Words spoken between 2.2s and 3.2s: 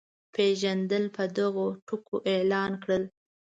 اعلان کړل.